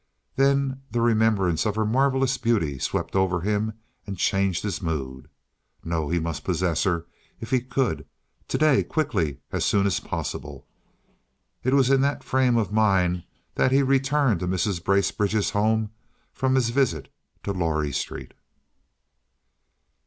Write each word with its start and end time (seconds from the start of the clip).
Then 0.35 0.81
the 0.89 0.99
remembrance 0.99 1.63
of 1.67 1.75
her 1.75 1.85
marvelous 1.85 2.35
beauty 2.39 2.79
swept 2.79 3.15
over 3.15 3.41
him 3.41 3.73
and 4.07 4.17
changed 4.17 4.63
his 4.63 4.81
mood. 4.81 5.29
No, 5.83 6.09
he 6.09 6.17
must 6.19 6.43
possess 6.43 6.85
her 6.85 7.05
if 7.39 7.51
he 7.51 7.59
could—to 7.59 8.57
day, 8.57 8.83
quickly, 8.83 9.41
as 9.51 9.63
soon 9.63 9.85
as 9.85 9.99
possible. 9.99 10.65
It 11.63 11.75
was 11.75 11.91
in 11.91 12.01
that 12.01 12.23
frame 12.23 12.57
of 12.57 12.71
mind 12.73 13.25
that 13.53 13.71
he 13.71 13.83
returned 13.83 14.39
to 14.39 14.47
Mrs. 14.47 14.83
Bracebridge's 14.83 15.51
home 15.51 15.91
from 16.33 16.55
his 16.55 16.69
visit 16.71 17.13
to 17.43 17.51
Lorrie 17.53 17.93
Street. 17.93 18.33